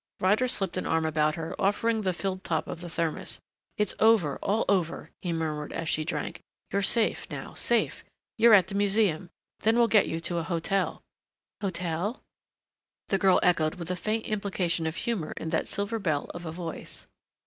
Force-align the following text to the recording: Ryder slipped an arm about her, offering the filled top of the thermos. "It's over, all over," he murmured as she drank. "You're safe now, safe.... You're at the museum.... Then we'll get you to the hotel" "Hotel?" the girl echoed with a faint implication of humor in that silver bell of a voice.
Ryder 0.19 0.47
slipped 0.47 0.77
an 0.77 0.87
arm 0.87 1.05
about 1.05 1.35
her, 1.35 1.53
offering 1.59 2.01
the 2.01 2.11
filled 2.11 2.43
top 2.43 2.67
of 2.67 2.81
the 2.81 2.89
thermos. 2.89 3.39
"It's 3.77 3.93
over, 3.99 4.37
all 4.41 4.65
over," 4.67 5.11
he 5.21 5.31
murmured 5.31 5.71
as 5.73 5.89
she 5.89 6.03
drank. 6.03 6.41
"You're 6.71 6.81
safe 6.81 7.27
now, 7.29 7.53
safe.... 7.53 8.03
You're 8.35 8.55
at 8.55 8.69
the 8.69 8.73
museum.... 8.73 9.29
Then 9.59 9.77
we'll 9.77 9.87
get 9.87 10.07
you 10.07 10.19
to 10.19 10.33
the 10.33 10.45
hotel" 10.45 11.03
"Hotel?" 11.61 12.23
the 13.09 13.19
girl 13.19 13.39
echoed 13.43 13.75
with 13.75 13.91
a 13.91 13.95
faint 13.95 14.25
implication 14.25 14.87
of 14.87 14.95
humor 14.95 15.33
in 15.37 15.51
that 15.51 15.67
silver 15.67 15.99
bell 15.99 16.31
of 16.33 16.47
a 16.47 16.51
voice. 16.51 17.05